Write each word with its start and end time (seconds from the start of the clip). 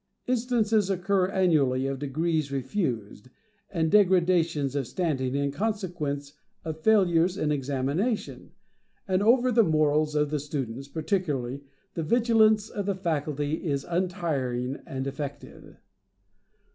Instances 0.25 0.89
occur 0.89 1.27
annually 1.29 1.85
of 1.85 1.99
degrees 1.99 2.51
refused, 2.51 3.29
and 3.69 3.91
degradations 3.91 4.75
of 4.75 4.87
standing 4.87 5.35
in 5.35 5.51
consequence 5.51 6.33
of 6.65 6.79
failures 6.81 7.37
in 7.37 7.51
examination; 7.51 8.49
and 9.07 9.21
over 9.21 9.51
the 9.51 9.61
morals 9.61 10.15
of 10.15 10.31
the 10.31 10.39
students, 10.39 10.87
particularly, 10.87 11.61
the 11.93 12.01
vigilance 12.01 12.67
of 12.67 12.87
the 12.87 12.95
faculty 12.95 13.63
is 13.63 13.83
untiring 13.87 14.79
and 14.87 15.05
effective. 15.05 15.77